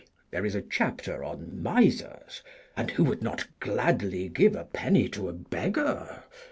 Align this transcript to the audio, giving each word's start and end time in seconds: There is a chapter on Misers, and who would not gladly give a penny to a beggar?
There 0.31 0.47
is 0.47 0.55
a 0.55 0.63
chapter 0.63 1.23
on 1.23 1.61
Misers, 1.61 2.41
and 2.75 2.89
who 2.89 3.03
would 3.03 3.21
not 3.21 3.45
gladly 3.59 4.29
give 4.29 4.55
a 4.55 4.65
penny 4.65 5.07
to 5.09 5.29
a 5.29 5.33
beggar? 5.33 6.23